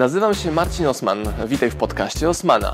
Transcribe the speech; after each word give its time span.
Nazywam 0.00 0.34
się 0.34 0.52
Marcin 0.52 0.86
Osman. 0.86 1.18
Witaj 1.46 1.70
w 1.70 1.76
podcaście 1.76 2.28
Osmana. 2.28 2.72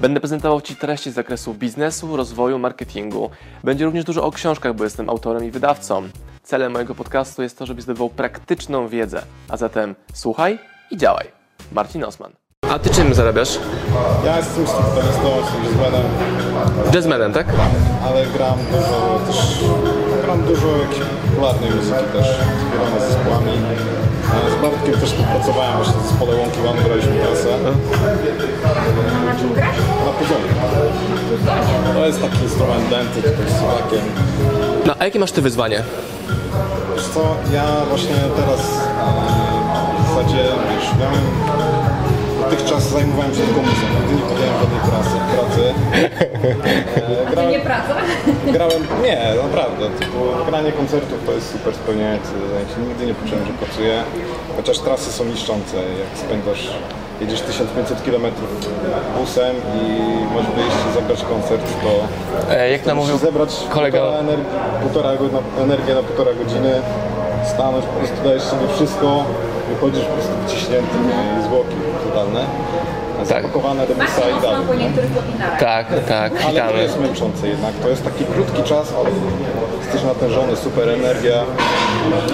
Będę 0.00 0.20
prezentował 0.20 0.60
Ci 0.60 0.76
treści 0.76 1.10
z 1.10 1.14
zakresu 1.14 1.54
biznesu, 1.54 2.16
rozwoju, 2.16 2.58
marketingu. 2.58 3.30
Będzie 3.64 3.84
również 3.84 4.04
dużo 4.04 4.24
o 4.24 4.30
książkach, 4.30 4.74
bo 4.74 4.84
jestem 4.84 5.10
autorem 5.10 5.44
i 5.44 5.50
wydawcą. 5.50 6.02
Celem 6.42 6.72
mojego 6.72 6.94
podcastu 6.94 7.42
jest 7.42 7.58
to, 7.58 7.66
żebyś 7.66 7.84
zdobywał 7.84 8.10
praktyczną 8.10 8.88
wiedzę. 8.88 9.22
A 9.48 9.56
zatem 9.56 9.94
słuchaj 10.14 10.58
i 10.90 10.96
działaj. 10.96 11.26
Marcin 11.72 12.04
Osman. 12.04 12.32
A 12.70 12.78
Ty 12.78 12.90
czym 12.90 13.14
zarabiasz? 13.14 13.58
Ja 14.24 14.36
jestem 14.36 14.66
strukturalistą, 14.66 15.36
jestem 15.36 15.64
jazzmanem, 15.64 16.04
Jazzmanem, 16.94 17.32
tak? 17.32 17.46
ale 18.04 18.26
gram 18.26 18.58
dużo 18.72 19.20
też, 19.26 19.64
gram 20.24 20.42
dużo 20.42 20.76
jakiejś 20.76 21.04
popularnej 21.26 21.70
muzyki 21.70 22.04
też, 22.12 22.26
z 22.26 22.72
wieloma 22.72 23.00
zespołami. 23.00 23.52
Z 24.58 24.62
Bartkiem 24.62 24.94
też 25.00 25.10
współpracowałem 25.10 25.76
właśnie 25.76 25.94
z 26.02 26.08
zespole 26.10 26.36
Łąki 26.36 26.58
One, 26.68 26.82
graliśmy 26.82 27.12
trasę. 27.12 27.58
Na 29.26 29.34
czym 29.38 29.52
grasz? 29.54 29.76
Na 30.06 30.12
puzonie. 30.12 30.48
To 31.94 32.06
jest 32.06 32.20
taki 32.22 32.42
instrument 32.42 32.88
denty, 32.90 33.22
tylko 33.22 33.42
z 33.50 33.58
suwakiem. 33.58 34.00
No, 34.86 34.94
a 34.98 35.04
jakie 35.04 35.18
masz 35.18 35.32
Ty 35.32 35.42
wyzwanie? 35.42 35.82
Wiesz 36.94 37.06
co, 37.06 37.20
ja 37.52 37.64
właśnie 37.88 38.14
teraz 38.36 38.60
e, 38.60 40.02
w 40.02 40.08
zasadzie, 40.08 40.42
wiesz, 40.74 40.88
miałem 41.00 41.24
dotychczas 42.52 42.82
zajmowałem 42.82 43.34
się 43.34 43.40
tylko 43.40 43.60
muzyką, 43.62 43.86
nigdy 44.00 44.14
nie 44.14 44.22
podjąłem 44.30 44.54
żadnej 44.62 44.80
pracy, 44.90 45.14
pracy. 45.36 45.62
E, 47.32 47.36
To 47.36 47.50
nie 47.50 47.60
praca? 47.60 47.94
Grałem, 48.46 48.82
nie, 49.02 49.18
naprawdę, 49.46 49.90
typu, 50.00 50.18
granie 50.48 50.72
koncertów 50.72 51.18
to 51.26 51.32
jest 51.32 51.52
super 51.52 51.74
spełniające 51.74 52.30
zajęcie. 52.52 52.74
Nigdy 52.88 53.06
nie 53.06 53.14
poczułem, 53.14 53.46
że 53.46 53.52
pracuję, 53.52 54.02
chociaż 54.56 54.78
trasy 54.78 55.12
są 55.12 55.24
niszczące. 55.24 55.76
Jak 55.76 56.12
spędzasz, 56.24 56.70
jedziesz 57.20 57.40
1500 57.40 58.02
km 58.02 58.24
busem 59.18 59.56
i 59.56 59.84
możesz 60.34 60.50
wyjść 60.50 60.76
i 60.90 60.94
zagrać 60.94 61.20
koncert, 61.24 61.66
to 61.82 61.90
E, 62.54 62.70
jak 62.70 62.86
nam 62.86 62.96
mówił 62.96 63.12
musisz 63.14 63.26
zebrać 63.28 63.50
kolega... 63.70 63.98
półtora, 64.00 64.18
energii, 64.18 64.46
półtora 64.82 65.10
energię 65.62 65.94
na 65.94 66.02
półtora 66.02 66.32
godziny, 66.34 66.72
stanąć, 67.54 67.84
po 67.86 67.92
prostu 67.92 68.16
dajesz 68.24 68.42
sobie 68.42 68.66
wszystko, 68.76 69.24
wychodzisz 69.68 70.04
po 70.04 70.12
prostu 70.12 70.32
wyciśnięty 70.46 70.96
i 71.40 71.42
zwłoki 71.42 71.76
totalne. 72.04 72.46
Tak. 73.18 73.42
Zapakowane 73.42 73.86
do 73.86 73.94
busa 73.94 74.38
i 74.38 74.42
dalej. 74.42 74.66
po 74.66 74.74
niektórych 74.74 75.10
webinarach. 75.10 75.60
Tak, 75.60 75.86
tak, 76.08 76.32
Ale 76.46 76.72
to 76.72 76.76
jest 76.76 77.00
męczące 77.00 77.48
jednak. 77.48 77.74
To 77.74 77.88
jest 77.88 78.04
taki 78.04 78.24
krótki 78.24 78.62
czas, 78.62 78.92
ale 78.98 79.10
jesteś 79.82 80.02
natężony, 80.04 80.56
super 80.56 80.88
energia. 80.88 81.44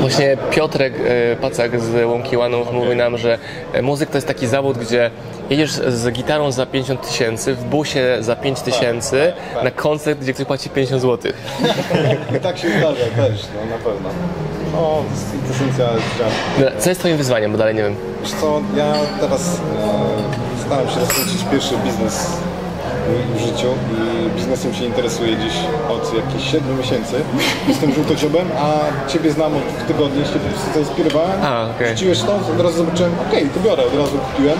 Właśnie 0.00 0.36
Piotrek 0.50 0.94
e, 1.32 1.36
Pacak 1.36 1.80
z 1.80 2.04
Łąki 2.04 2.36
Łanów 2.36 2.72
mówi 2.72 2.96
nam, 2.96 3.18
że 3.18 3.38
e, 3.72 3.82
muzyk 3.82 4.10
to 4.10 4.16
jest 4.16 4.26
taki 4.26 4.46
zawód, 4.46 4.78
gdzie 4.78 5.10
jedziesz 5.50 5.72
z 5.72 6.10
gitarą 6.12 6.52
za 6.52 6.66
50 6.66 7.08
tysięcy, 7.08 7.54
w 7.54 7.64
busie 7.64 8.16
za 8.20 8.36
5 8.36 8.60
tysięcy, 8.60 9.32
na 9.64 9.70
koncert, 9.70 10.20
gdzie 10.20 10.32
ktoś 10.32 10.46
płaci 10.46 10.70
50 10.70 11.02
zł. 11.02 11.32
I 12.36 12.40
tak 12.40 12.58
się 12.58 12.68
zdarza 12.68 13.06
też, 13.16 13.46
no 13.54 13.76
na 13.76 13.84
pewno. 13.84 14.08
No. 14.72 15.02
Co 16.78 16.88
jest 16.88 17.00
twoim 17.00 17.16
wyzwaniem, 17.16 17.52
bo 17.52 17.58
dalej 17.58 17.74
nie 17.74 17.82
wiem. 17.82 17.94
Wiesz 18.22 18.32
co, 18.32 18.60
ja 18.76 18.92
teraz 19.20 19.42
e, 19.42 20.66
staram 20.66 20.88
się 20.88 21.00
rozkręcić 21.00 21.44
pierwszy 21.50 21.74
biznes 21.84 22.26
w 23.36 23.40
życiu 23.40 23.68
i 23.92 24.30
biznesem 24.36 24.74
się 24.74 24.84
interesuję 24.84 25.36
dziś 25.36 25.52
od 25.88 26.14
jakichś 26.14 26.50
7 26.50 26.78
miesięcy. 26.78 27.14
Jestem 27.68 27.92
żółtociobem, 27.94 28.48
a 28.58 28.78
Ciebie 29.08 29.32
znam 29.32 29.52
od 29.56 29.86
tygodni, 29.86 30.24
się 30.24 30.32
po 30.32 30.38
prostu 30.38 30.72
zainspirowałem. 30.74 31.42
A, 31.42 31.70
okej. 31.76 31.88
Rzuciłeś 31.88 32.20
to, 32.20 32.36
od 32.36 32.60
razu 32.60 32.76
zobaczyłem, 32.76 33.12
okej, 33.28 33.48
to 33.54 33.60
biorę, 33.60 33.82
od 33.86 33.94
razu 33.94 34.18
kupiłem. 34.18 34.58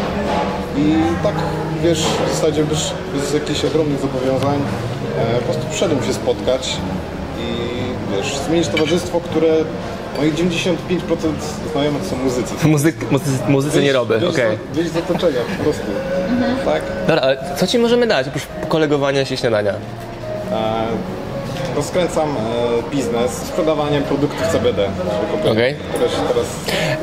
I 0.77 0.95
tak, 1.23 1.35
wiesz, 1.83 2.03
w 2.27 2.35
zasadzie 2.35 2.65
bez, 2.65 2.93
bez 3.15 3.35
jakichś 3.35 3.65
ogromnych 3.65 4.01
zobowiązań 4.01 4.59
e, 5.19 5.39
po 5.39 5.45
prostu 5.45 5.63
przyszedłem 5.71 6.05
się 6.05 6.13
spotkać 6.13 6.77
wiesz, 8.17 8.37
zmienić 8.39 8.69
towarzystwo, 8.69 9.21
które 9.21 9.49
moich 10.19 10.35
95% 10.35 10.39
znajomych 11.73 12.05
są 12.07 12.17
muzycy. 12.17 12.55
Muzyk, 12.69 13.11
muzycy, 13.11 13.39
muzycy 13.49 13.83
nie 13.83 13.93
robię, 13.93 14.19
Wyjść 14.19 14.35
okej. 14.35 14.59
z- 14.73 14.77
Wyjść 14.77 14.93
z 14.93 14.97
otoczenia 14.97 15.41
po 15.59 15.65
prostu. 15.65 15.83
Tak? 16.65 16.83
Dobra, 17.07 17.23
ale 17.23 17.39
co 17.57 17.67
ci 17.67 17.79
możemy 17.79 18.07
dać, 18.07 18.29
oprócz 18.29 18.43
kolegowania 18.69 19.25
się 19.25 19.37
śniadania? 19.37 19.73
E, 20.53 20.87
rozkręcam 21.77 22.29
e, 22.29 22.91
biznes 22.91 23.31
z 23.33 23.47
sprzedawaniem 23.47 24.03
produktów 24.03 24.47
CBD. 24.53 24.89
Okej. 25.53 25.73
Się 25.75 26.29
teraz... 26.29 26.47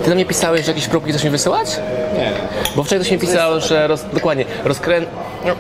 Ty 0.04 0.10
do 0.10 0.16
mnie 0.16 0.26
pisałeś, 0.26 0.66
że 0.66 0.72
jakieś 0.72 0.88
próbki 0.88 1.12
chcesz 1.12 1.24
mi 1.24 1.30
wysyłać? 1.30 1.80
Nie. 2.18 2.32
Bo 2.76 2.84
wczoraj 2.84 3.00
ktoś 3.00 3.12
mi 3.12 3.20
pisał, 3.20 3.60
że 3.60 3.88
roz, 3.88 4.06
dokładnie, 4.14 4.46
rozkrę... 4.64 5.02
No, 5.46 5.52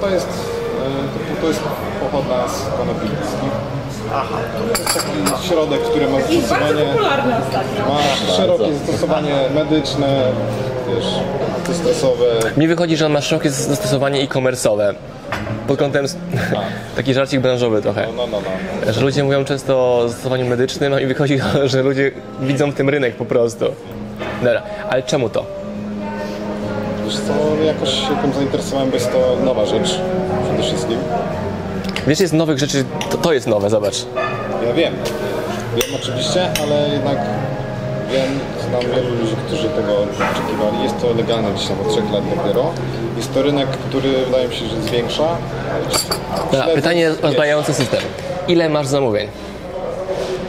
to 0.00 0.10
jest, 0.10 0.28
e, 0.28 1.18
typu, 1.18 1.40
to 1.42 1.48
jest 1.48 1.60
pochodna 2.00 2.48
z 2.48 2.62
konopi. 2.78 3.06
Aha. 4.14 4.38
To 4.58 4.68
jest 4.68 4.94
taki 4.94 5.48
środek, 5.48 5.80
który 5.80 6.08
ma 6.08 6.18
Jest 6.18 6.30
bardzo 6.30 6.48
zastosowanie... 6.48 6.84
popularny 6.92 7.34
ostatnio. 7.46 7.94
Ma 7.94 8.34
szerokie 8.36 8.74
zastosowanie 8.74 9.34
medyczne, 9.54 10.22
wiesz, 10.88 11.06
antystresowe. 11.56 12.24
Mi 12.56 12.68
wychodzi, 12.68 12.96
że 12.96 13.06
on 13.06 13.12
ma 13.12 13.20
szerokie 13.20 13.50
zastosowanie 13.50 14.20
e-commerce'owe. 14.20 14.94
Pod 15.66 15.78
kątem... 15.78 16.06
Taki 16.96 17.14
żarcik 17.14 17.40
branżowy 17.40 17.82
trochę. 17.82 18.06
No, 18.16 18.26
no, 18.26 18.38
no. 18.86 18.92
Że 18.92 19.00
ludzie 19.00 19.24
mówią 19.24 19.44
często 19.44 19.98
o 19.98 20.08
zastosowaniu 20.08 20.46
medycznym, 20.46 20.92
a 20.94 21.00
mi 21.00 21.06
wychodzi, 21.06 21.38
że 21.64 21.82
ludzie 21.82 22.10
widzą 22.40 22.70
w 22.70 22.74
tym 22.74 22.88
rynek 22.88 23.14
po 23.16 23.24
prostu. 23.24 23.64
Dobra, 24.42 24.62
ale 24.90 25.02
czemu 25.02 25.28
to? 25.28 25.44
Wiesz 27.04 27.16
co, 27.16 27.64
jakoś 27.64 27.90
się 27.90 28.16
tym 28.22 28.32
zainteresowałem, 28.32 28.90
bo 28.90 28.96
jest 28.96 29.12
to 29.12 29.36
nowa 29.44 29.66
rzecz 29.66 30.00
przede 30.44 30.62
wszystkim. 30.62 30.98
Wiesz, 32.06 32.20
jest 32.20 32.32
nowych 32.32 32.58
rzeczy, 32.58 32.84
to, 33.10 33.16
to 33.18 33.32
jest 33.32 33.46
nowe, 33.46 33.70
zobacz. 33.70 33.94
Ja 34.66 34.72
wiem, 34.74 34.94
wiem 35.76 35.94
oczywiście, 36.02 36.50
ale 36.62 36.88
jednak 36.88 37.18
wiem, 38.12 38.38
znam 38.68 38.80
wielu 38.94 39.14
ludzi, 39.16 39.36
którzy 39.46 39.68
tego 39.68 39.92
oczekiwali. 40.02 40.82
Jest 40.82 41.00
to 41.00 41.12
legalne 41.14 41.52
gdzieś 41.52 41.66
tam 41.68 41.80
od 41.80 41.88
3 41.92 42.00
lat 42.12 42.24
dopiero. 42.36 42.70
Jest 43.16 43.34
to 43.34 43.42
rynek, 43.42 43.68
który 43.68 44.24
wydaje 44.26 44.48
mi 44.48 44.54
się, 44.54 44.66
że 44.66 44.82
zwiększa. 44.82 45.36
Dobra, 46.52 46.66
Śledzę- 46.66 46.74
pytanie 46.74 47.08
wiesz, 47.10 47.20
rozbrajający 47.22 47.74
system. 47.74 48.00
Ile 48.48 48.68
masz 48.68 48.86
zamówień? 48.86 49.28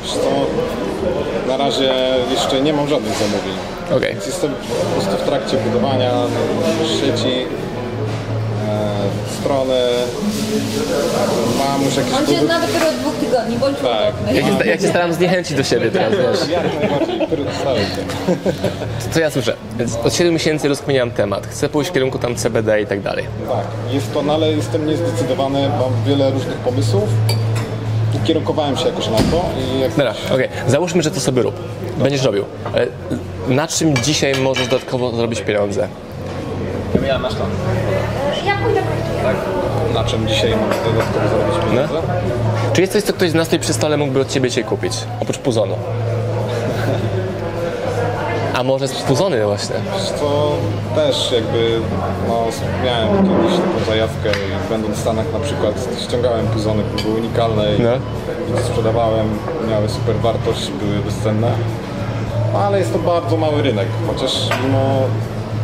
wiesz 0.04 0.14
co, 0.14 0.30
na 1.48 1.58
razie 1.58 1.94
jeszcze 2.32 2.62
nie 2.62 2.74
mam 2.74 2.88
żadnych 2.88 3.14
zamówień. 3.14 4.10
Więc 4.14 4.26
Jestem 4.28 4.52
po 4.54 5.02
prostu 5.02 5.24
w 5.24 5.28
trakcie 5.28 5.58
budowania 5.58 6.12
sieci, 7.02 7.46
strony. 9.40 9.80
Mam 11.58 11.86
już 11.86 11.96
jakieś 11.96 12.14
On 12.14 12.28
cię 12.28 12.46
zna 12.46 12.60
dopiero 12.60 12.90
od 12.90 12.96
dwóch 12.96 13.16
tygodni, 13.16 13.58
bądź 13.58 13.78
Tak. 13.78 14.36
Ja 14.36 14.42
cię, 14.42 14.70
ja 14.70 14.78
cię 14.78 14.88
staram 14.88 15.14
zniechęcić 15.14 15.58
do 15.58 15.64
siebie 15.64 15.92
teraz, 15.92 16.12
wiesz. 16.12 16.50
Jak 16.50 16.64
najbardziej, 16.82 17.20
się. 17.20 18.04
Co 19.12 19.20
ja 19.20 19.30
słyszę? 19.30 19.56
Więc 19.80 19.96
od 19.96 20.14
7 20.14 20.34
miesięcy 20.34 20.68
rozkminiam 20.68 21.12
temat. 21.12 21.48
Chcę 21.48 21.70
pójść 21.70 21.90
w 21.90 21.94
kierunku 21.94 22.20
tam 22.20 22.36
CBD 22.36 22.82
i 22.82 22.86
tak 22.86 23.02
dalej. 23.02 23.26
Tak, 23.48 23.94
jest 23.94 24.14
to, 24.14 24.22
no 24.22 24.34
ale 24.34 24.52
jestem 24.52 24.88
niezdecydowany, 24.88 25.70
mam 25.70 26.04
wiele 26.08 26.32
różnych 26.32 26.58
pomysłów. 26.58 27.10
Ukierunkowałem 28.24 28.78
się 28.78 28.86
jakoś 28.86 29.08
na 29.08 29.18
to 29.18 29.46
i 29.60 29.80
jak 29.80 29.92
Dobra, 29.92 30.14
okej. 30.34 30.50
Załóżmy, 30.68 31.04
że 31.04 31.12
to 31.12 31.20
sobie 31.20 31.42
rób. 31.42 31.56
Będziesz 31.98 32.24
robił. 32.24 32.46
Ale 32.74 32.88
na 33.48 33.68
czym 33.68 33.98
dzisiaj 33.98 34.36
możesz 34.36 34.68
dodatkowo 34.68 35.16
zrobić 35.16 35.42
pieniądze? 35.42 35.88
Ja 37.08 37.20
pójdę 38.64 38.82
praktycznie. 38.82 39.24
tak, 39.24 39.36
na 39.94 40.04
czym 40.04 40.28
dzisiaj 40.28 40.52
mam 40.52 40.70
dodatkowo 40.94 41.28
zarobić 41.30 41.56
pieniądze. 41.70 42.02
Czy 42.74 42.82
jest 42.82 42.94
coś, 42.94 43.04
co 43.04 43.14
ktoś 43.14 43.30
z 43.30 43.34
nas 43.34 43.48
tutaj 43.48 43.60
przy 43.60 43.74
stole 43.74 43.98
mógłby 43.98 44.20
od 44.22 44.30
Ciebie 44.30 44.50
dzisiaj 44.50 44.64
kupić? 44.64 44.94
Oprócz 45.22 45.38
puzonu. 45.38 45.76
A 48.54 48.64
może 48.64 48.88
z 48.88 48.94
puzony 49.02 49.46
właśnie? 49.46 49.76
Co, 50.20 50.52
też 50.96 51.32
jakby, 51.32 51.80
no 52.28 52.36
miałem 52.86 53.10
kiedyś 53.10 53.56
taką 53.58 53.86
zajawkę 53.88 54.30
i 54.30 54.70
będąc 54.70 54.98
w 54.98 55.02
Stanach 55.02 55.26
na 55.34 55.40
przykład 55.40 55.74
ściągałem 56.08 56.48
puzony, 56.48 56.84
które 56.84 57.04
były 57.04 57.16
unikalne 57.20 57.76
i 57.76 57.82
No. 57.82 57.90
i 58.60 58.64
sprzedawałem, 58.64 59.30
miały 59.70 59.90
super 59.90 60.16
wartość, 60.16 60.72
były 60.72 60.96
bezcenne. 61.00 61.52
No, 62.54 62.60
ale 62.60 62.80
jest 62.80 62.94
to 62.94 63.00
bardzo 63.00 63.38
mały 63.38 63.62
rynek, 63.62 63.88
chociaż 64.08 64.32
mimo 64.66 65.00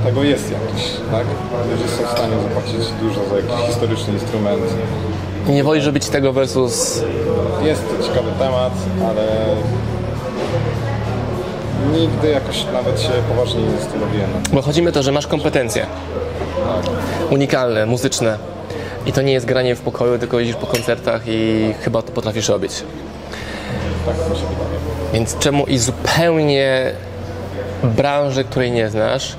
tego 0.04 0.24
jest 0.24 0.52
jakiś, 0.52 0.84
tak? 1.12 1.26
Ludzie 1.72 1.88
są 1.88 2.04
w 2.08 2.12
stanie 2.12 2.34
zapłacić 2.44 2.92
dużo 3.02 3.30
za 3.30 3.36
jakiś 3.36 3.68
historyczny 3.68 4.14
instrument. 4.14 4.64
I 5.48 5.52
nie 5.52 5.64
wolisz 5.64 5.86
robić 5.86 6.10
tego 6.10 6.34
versus... 6.34 7.04
Jest 7.64 7.82
to 7.90 8.04
ciekawy 8.04 8.32
temat, 8.40 8.74
ale 9.10 9.28
nigdy 12.00 12.30
jakoś 12.30 12.66
nawet 12.74 13.02
się 13.02 13.10
poważnie 13.30 13.62
nie 13.62 13.72
zastanowiłem. 13.72 14.30
Bo 14.54 14.62
chodzi 14.62 14.82
mi 14.82 14.88
o 14.88 14.92
to, 14.92 15.04
że 15.04 15.12
masz 15.12 15.28
kompetencje. 15.28 15.86
Unikalne, 17.30 17.86
muzyczne. 17.86 18.38
I 19.06 19.12
to 19.14 19.22
nie 19.22 19.34
jest 19.34 19.46
granie 19.46 19.76
w 19.76 19.82
pokoju, 19.82 20.20
tylko 20.20 20.40
jeździsz 20.40 20.58
po 20.58 20.68
koncertach 20.68 21.22
i 21.28 21.74
chyba 21.82 22.02
to 22.02 22.12
potrafisz 22.12 22.50
robić. 22.50 22.84
Tak 24.06 24.16
mi 24.16 24.36
się 24.36 24.42
wydaje. 24.42 24.80
Więc 25.14 25.38
czemu 25.38 25.66
i 25.66 25.78
zupełnie 25.78 26.92
branży, 27.84 28.44
której 28.44 28.72
nie 28.72 28.90
znasz, 28.90 29.36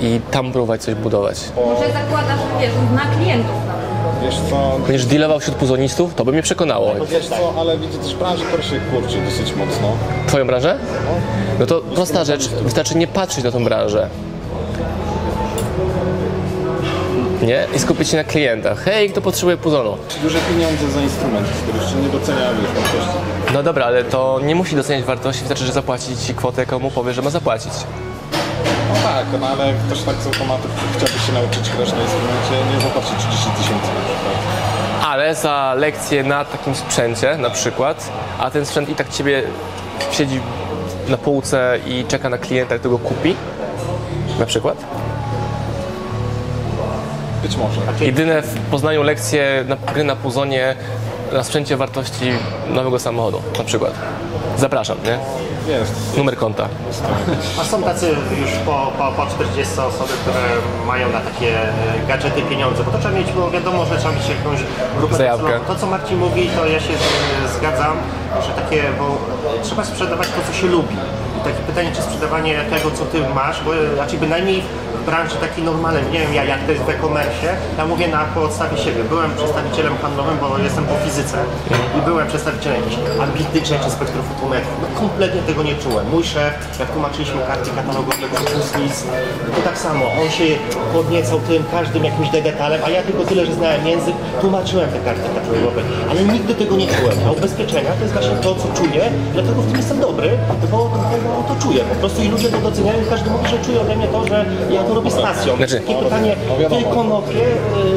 i 0.00 0.20
tam 0.30 0.52
próbować 0.52 0.82
coś 0.82 0.94
budować. 0.94 1.36
Może 1.56 1.92
zakłada, 1.92 2.28
że 2.36 2.60
wiesz, 2.60 2.72
zna 2.92 3.00
klientów. 3.16 3.54
Wiesz 4.22 4.34
co, 4.50 4.78
Będziesz 4.86 5.06
dealował 5.06 5.40
wśród 5.40 5.56
puzonistów, 5.56 6.14
to 6.14 6.24
by 6.24 6.32
mnie 6.32 6.42
przekonało. 6.42 6.94
wiesz 7.10 7.26
co, 7.28 7.54
ale 7.60 7.78
widzę 7.78 7.98
też 7.98 8.14
branżę, 8.14 8.44
która 8.44 8.62
się 8.62 8.80
kurczy 8.92 9.16
dosyć 9.20 9.56
mocno. 9.56 9.88
Twoją 10.26 10.46
branżę? 10.46 10.78
No 11.60 11.66
to 11.66 11.80
prosta 11.80 12.24
rzecz, 12.24 12.48
wystarczy 12.48 12.96
nie 12.98 13.06
patrzeć 13.06 13.44
na 13.44 13.50
tą 13.50 13.64
branżę. 13.64 14.08
Nie? 17.42 17.66
I 17.76 17.78
skupić 17.78 18.08
się 18.08 18.16
na 18.16 18.24
klientach. 18.24 18.78
Hej, 18.84 19.10
kto 19.10 19.20
potrzebuje 19.20 19.56
puzonu? 19.56 19.96
Duże 20.22 20.38
pieniądze 20.38 20.90
za 20.90 21.00
instrument, 21.00 21.46
który 21.48 21.78
jeszcze 21.78 21.96
nie 21.96 22.08
doceniają 22.08 22.50
już 22.50 22.60
wartości. 22.70 23.18
No 23.54 23.62
dobra, 23.62 23.84
ale 23.86 24.04
to 24.04 24.40
nie 24.42 24.54
musi 24.54 24.76
doceniać 24.76 25.04
wartości, 25.04 25.40
wystarczy, 25.42 25.64
że 25.64 25.72
zapłaci 25.72 26.16
ci 26.26 26.34
kwotę, 26.34 26.60
jaką 26.62 26.78
mu 26.78 26.90
powie, 26.90 27.12
że 27.12 27.22
ma 27.22 27.30
zapłacić. 27.30 27.72
No 28.88 28.94
tak, 29.02 29.26
no 29.40 29.46
ale 29.46 29.72
ktoś 29.86 30.02
tak 30.02 30.16
z 30.16 30.26
automatu 30.26 30.68
chciałby 30.96 31.18
się 31.26 31.32
nauczyć 31.32 31.70
grać 31.70 31.92
na 31.92 32.02
instrumencie, 32.02 32.74
nie 32.74 32.80
zapłaci 32.80 33.12
30 33.18 33.50
tysięcy 33.50 33.86
na 33.86 34.00
przykład. 34.04 34.34
Ale 35.04 35.34
za 35.34 35.74
lekcję 35.76 36.22
na 36.22 36.44
takim 36.44 36.74
sprzęcie 36.74 37.36
na 37.36 37.50
przykład, 37.50 38.12
a 38.38 38.50
ten 38.50 38.66
sprzęt 38.66 38.88
i 38.88 38.94
tak 38.94 39.08
ciebie 39.08 39.42
siedzi 40.12 40.40
na 41.08 41.16
półce 41.16 41.78
i 41.86 42.04
czeka 42.08 42.28
na 42.28 42.38
klienta, 42.38 42.78
który 42.78 42.90
go 42.90 42.98
kupi, 42.98 43.36
na 44.38 44.46
przykład. 44.46 44.76
Być 47.42 47.56
może. 47.56 47.80
Jedyne 48.00 48.42
w 48.42 48.60
Poznaniu 48.70 49.02
lekcje 49.02 49.64
na, 49.68 49.76
gry 49.92 50.04
na 50.04 50.16
puzonie 50.16 50.76
na 51.32 51.42
sprzęcie 51.42 51.76
wartości 51.76 52.32
nowego 52.68 52.98
samochodu, 52.98 53.42
na 53.58 53.64
przykład. 53.64 53.92
Zapraszam, 54.58 54.98
nie? 55.04 55.18
Jest. 55.72 56.16
Numer 56.16 56.36
konta. 56.36 56.68
A 57.60 57.64
są 57.64 57.82
tacy 57.82 58.08
już 58.40 58.50
po, 58.66 58.92
po, 58.98 59.12
po 59.12 59.26
40 59.26 59.72
osoby, 59.80 60.12
które 60.22 60.40
mają 60.86 61.12
na 61.12 61.20
takie 61.20 61.62
e, 61.62 61.66
gadżety 62.08 62.42
pieniądze, 62.42 62.84
bo 62.84 62.90
to 62.90 62.98
trzeba 62.98 63.14
mieć, 63.14 63.32
bo 63.32 63.50
wiadomo, 63.50 63.84
że 63.86 63.96
trzeba 63.98 64.14
mieć 64.14 64.28
jakąś 64.28 64.58
grupę 64.98 65.14
Zajawkę. 65.16 65.42
docelową. 65.42 65.64
To 65.66 65.74
co 65.80 65.86
Marcin 65.86 66.18
mówi, 66.18 66.48
to 66.56 66.66
ja 66.66 66.80
się 66.80 66.92
z- 66.92 67.56
zgadzam, 67.58 67.96
że 68.46 68.62
takie, 68.62 68.82
bo 68.98 69.18
trzeba 69.62 69.84
sprzedawać 69.84 70.28
to, 70.28 70.52
co 70.52 70.58
się 70.58 70.66
lubi. 70.66 70.96
I 71.38 71.40
takie 71.40 71.62
pytanie, 71.66 71.90
czy 71.94 72.02
sprzedawanie 72.02 72.54
tego, 72.70 72.90
co 72.90 73.04
ty 73.04 73.18
masz, 73.34 73.62
bo 73.64 73.70
raczej 73.96 74.18
bynajmniej 74.18 74.62
w 75.02 75.06
branży 75.06 75.36
takiej 75.36 75.64
normalnej, 75.64 76.02
nie 76.12 76.20
wiem 76.20 76.34
ja 76.34 76.44
jak 76.44 76.60
to 76.66 76.72
jest 76.72 76.84
w 76.84 76.88
e-commerce, 76.88 77.48
ja 77.78 77.86
mówię 77.86 78.08
na 78.08 78.24
podstawie 78.24 78.78
siebie. 78.78 79.04
Byłem 79.04 79.30
przedstawicielem 79.36 79.94
handlowym, 80.02 80.38
bo 80.40 80.58
jestem 80.58 80.84
po 80.84 80.94
fizyce 80.94 81.38
i 81.98 82.00
byłem 82.02 82.26
przedstawicielem 82.28 82.82
jakichś 82.82 82.98
ambitnych 83.20 83.66
rzeczy, 83.66 83.90
spektrofotometrów. 83.90 84.74
No 84.82 85.00
kompletnie 85.00 85.42
tego 85.42 85.62
nie 85.62 85.74
czułem. 85.74 86.08
Mój 86.08 86.24
szef, 86.24 86.54
jak 86.80 86.90
tłumaczyliśmy 86.90 87.40
karty 87.46 87.70
katalogowe, 87.70 88.26
nic, 88.82 89.04
to 89.56 89.60
tak 89.64 89.78
samo. 89.78 90.04
On 90.22 90.30
się 90.30 90.44
podniecał 90.92 91.38
tym, 91.40 91.64
każdym 91.70 92.04
jakimś 92.04 92.28
detalem, 92.30 92.80
a 92.86 92.90
ja 92.90 93.02
tylko 93.02 93.24
tyle, 93.24 93.46
że 93.46 93.52
znałem 93.52 93.86
język, 93.86 94.14
tłumaczyłem 94.40 94.90
te 94.90 94.98
karty 94.98 95.28
katalogowe, 95.34 95.82
ale 96.10 96.24
nigdy 96.24 96.54
tego 96.54 96.76
nie 96.76 96.86
czułem. 96.86 97.18
A 97.26 97.30
ubezpieczenia 97.30 97.90
to 97.92 98.02
jest 98.02 98.12
właśnie 98.12 98.36
to, 98.36 98.54
co 98.54 98.68
czuję, 98.78 99.02
dlatego 99.32 99.62
w 99.62 99.66
tym 99.66 99.76
jestem 99.76 100.00
dobry, 100.00 100.30
bo 100.70 100.90
to 101.48 101.54
czuję 101.62 101.80
po 101.84 101.94
prostu 101.94 102.22
i 102.22 102.28
ludzie 102.28 102.48
to 102.48 102.58
doceniają 102.58 103.02
i 103.02 103.06
każdy 103.10 103.30
mówi, 103.30 103.48
że 103.48 103.58
czuje 103.64 103.80
ode 103.80 103.96
mnie 103.96 104.08
to, 104.08 104.24
że 104.26 104.44
ja 104.70 104.82
to 104.82 104.94
robię 104.94 105.10
z 105.10 105.14
pasją. 105.14 105.56
Znaczy- 105.56 105.80
Takie 105.80 105.94
pytanie, 106.04 106.36
ty 106.70 106.82
konopie, 106.94 107.42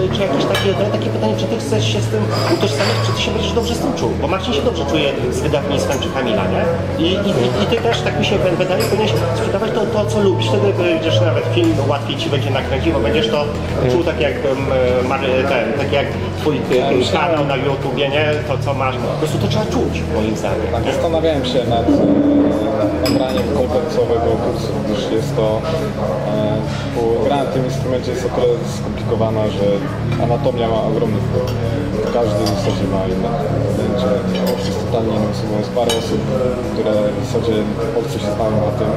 y, 0.05 0.15
czy 0.15 0.21
jakieś 0.21 0.45
takie, 0.45 0.73
to 0.73 0.83
takie 0.97 1.09
pytanie, 1.09 1.33
czy 1.37 1.45
ty 1.45 1.57
chcesz 1.57 1.93
się 1.93 1.99
z 2.01 2.07
tym 2.07 2.23
utożsamiać, 2.55 2.95
czy 3.05 3.11
ty 3.15 3.21
się 3.21 3.31
będziesz 3.31 3.53
dobrze 3.53 3.75
z 3.75 3.79
tym 3.79 3.93
czuł? 3.93 4.11
Bo 4.21 4.27
Marcin 4.27 4.53
się 4.53 4.61
dobrze 4.61 4.85
czuje 4.85 5.09
z 5.31 5.39
wydawnictwem 5.39 5.99
czy 5.99 6.09
Kamila, 6.09 6.43
nie? 6.55 6.63
I, 7.05 7.07
i, 7.11 7.29
i, 7.29 7.63
i 7.63 7.65
ty 7.69 7.75
też, 7.83 8.01
tak 8.01 8.19
mi 8.19 8.25
się 8.25 8.35
wydaje, 8.57 8.83
powinieneś 8.83 9.13
sprzedawać 9.35 9.71
to, 9.71 9.81
to 9.85 10.05
co 10.05 10.19
lubisz. 10.19 10.47
Wtedy 10.47 10.73
będziesz 10.73 11.21
nawet 11.21 11.43
film 11.55 11.73
łatwiej 11.87 12.17
ci 12.17 12.29
będzie 12.29 12.49
nakręcić, 12.49 12.93
bo 12.93 12.99
będziesz 12.99 13.27
to 13.29 13.45
czuł 13.91 14.03
tak 14.03 14.19
jak, 14.21 14.33
e, 14.33 15.43
ten, 15.49 15.73
tak 15.77 15.91
jak 15.91 16.05
twój 16.39 16.57
e, 16.57 17.11
kanał 17.13 17.45
na 17.45 17.55
YouTubie, 17.55 18.09
nie? 18.09 18.25
To 18.47 18.57
co 18.65 18.73
masz, 18.73 18.95
po 18.95 19.17
prostu 19.19 19.37
to 19.37 19.47
trzeba 19.47 19.65
czuć, 19.65 20.03
moim 20.15 20.37
zdaniem. 20.37 20.67
Tak, 20.71 20.83
zastanawiałem 20.83 21.45
się 21.45 21.63
nad 21.63 21.85
e, 21.89 23.20
nabraniem 23.21 23.47
kompleksowego 23.57 24.29
kursu, 24.43 24.71
gdyż 24.85 25.01
jest 25.17 25.35
to, 25.35 25.61
e, 26.27 27.25
gra 27.25 27.37
na 27.37 27.45
tym 27.45 27.65
instrumencie 27.65 28.11
jest 28.11 28.25
o 28.25 28.29
tyle 28.29 28.53
skomplikowana, 28.77 29.43
że 29.47 29.65
anatomia 30.23 30.67
ma 30.67 30.81
ogromny 30.83 31.19
wpływ. 31.25 31.47
Każdy 32.13 32.43
w 32.45 32.49
zasadzie 32.55 32.85
ma 32.95 33.01
inne 33.13 33.31
zdjęcie. 33.73 34.09
Jest 34.65 34.85
totalnie 34.85 35.13
inną 35.15 35.29
osobą. 35.35 35.51
Jest 35.59 35.73
parę 35.79 35.91
osób, 36.01 36.21
które 36.73 36.91
w 37.21 37.25
zasadzie 37.25 37.53
Polsce 37.95 38.19
się 38.19 38.31
znają 38.35 38.55
na 38.67 38.71
tym. 38.79 38.89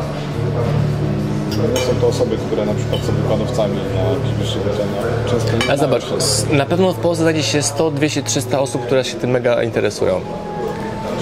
Nie 1.74 1.80
są 1.80 2.00
to 2.00 2.06
osoby, 2.06 2.36
które 2.46 2.66
na 2.66 2.74
przykład 2.74 3.00
są 3.04 3.12
wykładowcami 3.12 3.76
na 3.96 4.02
jakichś 4.14 4.34
wyższych 4.38 4.62
uczelniach. 4.62 5.04
Często 5.30 5.50
nie 5.56 5.68
Ale 5.68 5.78
zobacz, 5.78 6.04
na 6.52 6.66
pewno 6.66 6.92
w 6.92 6.96
Polsce 6.96 7.22
znajdzie 7.22 7.42
się 7.42 7.62
100, 7.62 7.90
200, 7.90 8.22
300 8.22 8.60
osób, 8.60 8.86
które 8.86 9.04
się 9.04 9.16
tym 9.16 9.30
mega 9.30 9.62
interesują. 9.62 10.20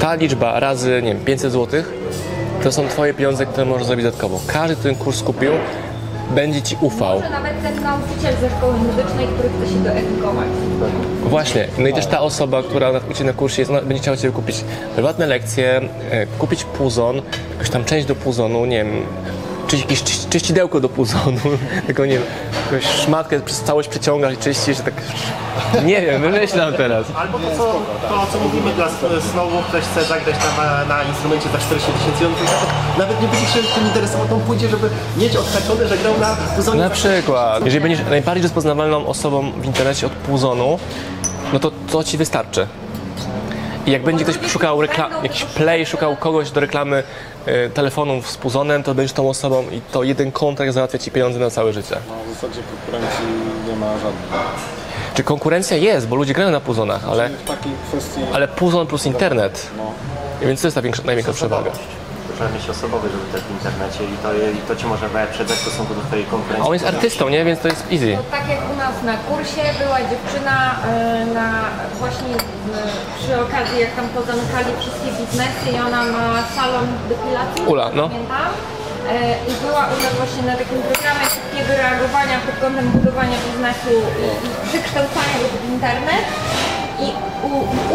Ta 0.01 0.15
liczba 0.15 0.61
razy, 0.61 1.03
nie 1.03 1.15
wiem, 1.15 1.25
500 1.25 1.53
zł 1.53 1.83
to 2.63 2.73
są 2.73 2.89
twoje 2.89 3.15
pieniądze, 3.15 3.47
które 3.47 3.65
możesz 3.67 3.87
zrobić 3.87 4.05
dodatkowo. 4.05 4.41
Każdy, 4.47 4.75
kto 4.75 4.83
ten 4.85 4.95
kurs 4.95 5.23
kupił, 5.23 5.53
będzie 6.35 6.63
ci 6.63 6.77
ufał. 6.81 7.15
Może 7.19 7.31
nawet 7.31 7.63
ten 7.63 7.83
nauczyciel 7.83 8.35
ze 8.41 8.57
szkoły 8.57 8.75
muzycznej, 8.79 9.27
który 9.27 9.49
chce 9.49 9.73
się 9.75 9.79
doedukować. 9.85 10.47
Właśnie. 11.25 11.69
No 11.79 11.89
i 11.89 11.93
też 11.93 12.07
ta 12.07 12.21
osoba, 12.21 12.63
która 12.63 12.93
na- 12.93 13.01
na 13.25 13.33
kursie 13.33 13.63
jest, 13.63 13.71
ona 13.71 13.81
będzie 13.83 14.03
chciała 14.03 14.17
Ciebie 14.17 14.33
kupić 14.35 14.65
prywatne 14.95 15.27
lekcje, 15.27 15.81
e, 16.11 16.27
kupić 16.27 16.65
puzon, 16.65 17.23
jakąś 17.53 17.71
tam 17.71 17.85
część 17.85 18.07
do 18.07 18.15
puzonu, 18.15 18.65
nie 18.65 18.77
wiem, 18.85 19.03
czy 19.73 19.79
jakieś 19.79 20.03
czyś- 20.03 20.29
czyścidełko 20.29 20.81
do 20.81 20.89
puzonu, 20.89 21.41
tylko 21.87 22.07
nie 22.07 22.13
wiem, 22.13 22.23
jakąś 22.65 22.91
szmatkę 22.91 23.41
przez 23.41 23.61
całość 23.61 23.89
przeciągasz 23.89 24.35
i 24.35 24.37
czyścisz, 24.37 24.79
tak... 24.79 24.95
Nie 25.85 26.01
wiem, 26.01 26.23
wymyślam 26.23 26.73
teraz. 26.73 27.07
Albo 27.17 27.39
to, 27.39 27.57
co, 27.57 27.65
to, 28.09 28.27
co 28.33 28.39
mówimy 28.39 28.73
dla 28.75 28.89
Snowu, 29.33 29.63
ktoś 29.69 29.85
chce 29.85 30.05
zagrać 30.05 30.37
na, 30.57 30.85
na 30.85 31.03
instrumencie 31.03 31.49
za 31.49 31.59
40 31.59 31.93
tysięcy, 31.93 32.45
nawet, 32.99 33.23
nie 33.23 33.29
będzie 33.29 33.47
się 33.47 33.59
tym 33.75 33.87
interesował 33.87 34.29
tą 34.29 34.41
pójdzie, 34.41 34.69
żeby 34.69 34.89
mieć 35.17 35.37
odhaczone, 35.37 35.89
że 35.89 35.99
grał 35.99 36.19
na 36.21 36.37
puzonie. 36.57 36.81
Na 36.81 36.91
przykład, 36.91 37.65
jeżeli 37.65 37.83
będziesz 37.83 38.07
najbardziej 38.11 38.43
rozpoznawalną 38.43 39.07
osobą 39.07 39.53
w 39.53 39.65
internecie 39.65 40.07
od 40.07 40.13
puzonu, 40.13 40.79
no 41.53 41.59
to 41.59 41.71
to 41.91 42.05
Ci 42.05 42.19
wystarczy. 42.19 42.67
I 43.87 43.91
jak 43.91 44.03
będzie 44.03 44.25
ktoś 44.25 44.51
szukał 44.51 44.83
reklam, 44.83 45.11
jakiś 45.23 45.45
play, 45.45 45.87
szukał 45.87 46.17
kogoś 46.17 46.51
do 46.51 46.61
reklamy 46.61 47.03
telefonów 47.75 48.31
z 48.31 48.37
puzonem, 48.37 48.83
to 48.83 48.95
będziesz 48.95 49.13
tą 49.13 49.29
osobą 49.29 49.65
i 49.73 49.81
to 49.81 50.03
jeden 50.03 50.33
kontrakt 50.33 50.73
załatwia 50.73 50.99
Ci 50.99 51.11
pieniądze 51.11 51.39
na 51.39 51.51
całe 51.51 51.73
życie. 51.73 51.97
No, 52.09 52.15
w 52.33 52.35
zasadzie 52.35 52.61
konkurencji 52.63 53.25
nie 53.69 53.77
ma 53.77 53.93
żadnej. 53.93 54.41
Czy 55.15 55.25
konkurencja 55.25 55.77
jest, 55.77 56.09
bo 56.09 56.17
ludzie 56.17 56.35
grają 56.35 56.51
na 56.51 56.61
puzonach, 56.61 57.09
ale, 57.09 57.29
W 57.29 57.45
takiej 57.45 57.73
kwestii 57.89 58.21
ale 58.33 58.49
puzon 58.49 58.87
plus 58.87 59.07
internet, 59.07 59.71
no, 59.77 59.93
więc 60.47 60.61
to 60.61 60.67
jest 60.67 60.75
ta 60.75 60.83
większa, 60.83 61.03
największa 61.05 61.33
przewaga. 61.33 61.71
Trzeba 62.43 62.55
mieć 62.59 62.69
osobowy, 62.79 63.07
żeby 63.15 63.27
też 63.33 63.43
w 63.43 63.51
internecie 63.59 64.03
i 64.15 64.17
to, 64.23 64.29
i 64.59 64.61
to 64.69 64.77
ci 64.77 64.87
może 64.87 65.07
wyprzedzać 65.09 65.59
w 65.59 65.63
stosunku 65.67 65.95
do 65.95 66.01
twojej 66.09 66.25
A 66.27 66.31
konkurencji. 66.35 66.67
on 66.69 66.75
jest 66.79 66.87
artystą, 66.87 67.23
nie? 67.29 67.45
Więc 67.45 67.59
to 67.65 67.69
jest 67.69 67.83
easy. 67.95 68.11
To 68.17 68.37
tak 68.39 68.47
jak 68.55 68.61
u 68.73 68.77
nas 68.85 68.95
na 69.11 69.17
kursie 69.29 69.65
była 69.83 69.99
dziewczyna 70.11 70.57
e, 70.75 71.27
na 71.39 71.49
właśnie 72.01 72.35
e, 72.37 72.79
przy 73.19 73.33
okazji 73.47 73.77
jak 73.85 73.93
tam 73.99 74.07
pozamykali 74.19 74.71
wszystkie 74.81 75.09
biznesy 75.19 75.67
i 75.75 75.79
ona 75.89 76.01
ma 76.17 76.27
salon 76.57 76.87
depilacji. 77.09 77.63
Ula, 77.73 77.87
no. 77.99 78.05
Pamiętam. 78.09 78.51
E, 79.13 79.15
I 79.51 79.53
była 79.65 79.83
u 79.95 79.97
nas 80.05 80.15
właśnie 80.21 80.43
na 80.51 80.55
takim 80.63 80.79
programie 80.89 81.25
szybkiego 81.35 81.71
reagowania 81.83 82.37
pod 82.47 82.57
kątem 82.63 82.87
budowania 82.95 83.37
biznesu 83.47 83.91
i, 84.25 84.27
i 84.47 84.49
przekształcania 84.69 85.37
go 85.43 85.47
w 85.63 85.65
internet. 85.75 86.25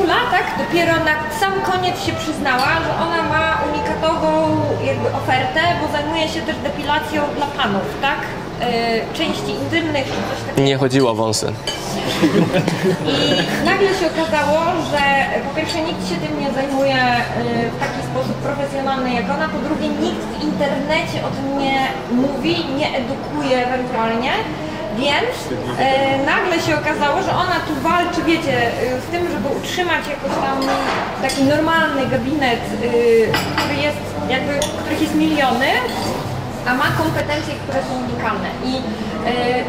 Ula 0.01 0.19
tak 0.31 0.45
dopiero 0.57 0.93
na 0.93 1.13
sam 1.39 1.53
koniec 1.71 2.03
się 2.05 2.13
przyznała, 2.13 2.67
że 2.85 2.91
ona 3.05 3.23
ma 3.23 3.57
unikatową 3.69 4.31
jakby 4.85 5.07
ofertę, 5.13 5.61
bo 5.81 5.91
zajmuje 5.97 6.27
się 6.27 6.41
też 6.41 6.55
depilacją 6.63 7.21
dla 7.37 7.45
panów, 7.45 7.87
tak? 8.01 8.19
E, 8.61 8.67
części 9.13 9.51
intymnych 9.63 10.05
czy 10.05 10.11
coś 10.29 10.39
takiego. 10.47 10.67
Nie 10.67 10.77
chodziło 10.77 11.11
o 11.11 11.15
wąsy. 11.15 11.53
I 13.61 13.65
nagle 13.65 13.87
się 13.87 14.05
okazało, 14.13 14.59
że 14.91 15.01
po 15.49 15.55
pierwsze 15.55 15.81
nikt 15.81 16.09
się 16.09 16.15
tym 16.15 16.39
nie 16.39 16.51
zajmuje 16.51 16.95
y, 16.95 17.69
w 17.75 17.79
taki 17.79 18.01
sposób 18.11 18.35
profesjonalny 18.47 19.13
jak 19.13 19.25
ona, 19.35 19.49
po 19.49 19.59
drugie 19.67 19.89
nikt 19.89 20.21
w 20.33 20.43
internecie 20.43 21.17
o 21.27 21.29
tym 21.35 21.59
nie 21.59 21.77
mówi, 22.11 22.55
nie 22.77 22.87
edukuje 22.97 23.67
ewentualnie. 23.67 24.31
Więc 24.97 25.35
y, 25.51 26.25
nagle 26.25 26.61
się 26.61 26.79
okazało, 26.79 27.21
że 27.21 27.31
ona 27.31 27.57
tu 27.67 27.73
walczy, 27.83 28.23
wiecie, 28.23 28.71
z 29.07 29.11
tym, 29.11 29.31
żeby 29.31 29.47
utrzymać 29.59 30.07
jakoś 30.07 30.31
tam 30.45 30.57
taki 31.21 31.43
normalny 31.43 32.07
gabinet, 32.07 32.59
y, 32.83 33.31
który 33.55 33.75
jest 33.81 33.97
jakby, 34.29 34.53
których 34.83 35.01
jest 35.01 35.15
miliony, 35.15 35.67
a 36.67 36.73
ma 36.73 36.87
kompetencje, 36.97 37.53
które 37.63 37.79
są 37.83 38.05
unikalne. 38.05 38.49
I 38.65 38.75
y, 38.75 39.63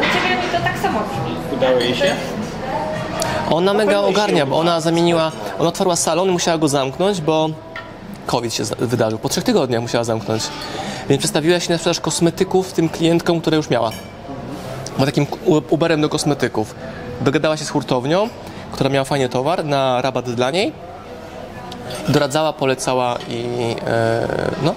u 0.00 0.04
Ciebie 0.14 0.36
mi 0.36 0.48
to 0.52 0.60
tak 0.64 0.78
samo 0.78 1.00
brzmi. 1.00 1.36
Udało 1.56 1.80
jej 1.80 1.94
się? 1.94 2.14
Ona 3.50 3.74
mega 3.74 4.00
ogarnia, 4.00 4.46
bo 4.46 4.58
ona 4.58 4.80
zamieniła, 4.80 5.32
ona 5.58 5.68
otwarła 5.68 5.96
salon 5.96 6.28
i 6.28 6.32
musiała 6.32 6.58
go 6.58 6.68
zamknąć, 6.68 7.20
bo 7.20 7.48
COVID 8.26 8.54
się 8.54 8.64
wydarzył. 8.78 9.18
Po 9.18 9.28
trzech 9.28 9.44
tygodniach 9.44 9.82
musiała 9.82 10.04
zamknąć. 10.04 10.42
Więc 11.08 11.18
przedstawiła 11.18 11.60
się 11.60 11.72
na 11.72 11.78
sprzedaż 11.78 12.00
kosmetyków 12.00 12.72
tym 12.72 12.88
klientkom, 12.88 13.40
które 13.40 13.56
już 13.56 13.70
miała. 13.70 13.90
Była 14.98 15.06
takim 15.06 15.26
Uberem 15.70 16.00
do 16.00 16.08
kosmetyków. 16.08 16.74
Dogadała 17.20 17.56
się 17.56 17.64
z 17.64 17.70
hurtownią, 17.70 18.28
która 18.72 18.90
miała 18.90 19.04
fajny 19.04 19.28
towar 19.28 19.64
na 19.64 20.02
rabat 20.02 20.30
dla 20.30 20.50
niej. 20.50 20.72
Doradzała, 22.08 22.52
polecała 22.52 23.18
i 23.28 23.44
e, 23.86 24.28
no, 24.62 24.74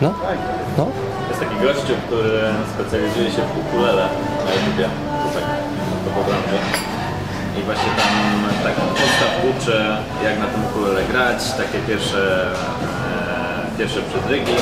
no, 0.00 0.14
no. 0.78 0.86
Jest 1.28 1.40
taki 1.40 1.56
gościu, 1.56 1.94
który 2.06 2.40
specjalizuje 2.74 3.30
się 3.30 3.42
w 3.42 3.68
ukulele 3.68 4.08
na 4.44 4.50
YouTubie. 4.54 4.84
To 4.84 5.40
tak, 5.40 5.44
to 6.04 6.10
po. 6.10 6.20
I 7.60 7.62
właśnie 7.62 7.90
tam 7.96 8.14
tak 8.64 8.74
podstaw 8.74 9.32
uczy, 9.50 9.84
jak 10.24 10.38
na 10.38 10.46
tym 10.46 10.64
ukulele 10.64 11.04
grać, 11.04 11.52
takie 11.52 11.78
pierwsze, 11.86 12.46
pierwsze 13.78 14.00
przedrygi. 14.10 14.54